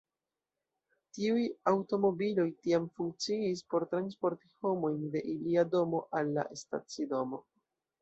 Tiuj 1.17 1.43
aŭtomobiloj 1.71 2.47
tiam 2.65 2.89
funkciis 2.97 3.63
por 3.75 3.87
transporti 3.95 4.53
homojn 4.67 5.01
de 5.19 5.25
ilia 5.37 5.69
domo 5.79 6.05
al 6.23 6.37
la 6.41 6.51
stacidomo. 6.67 7.47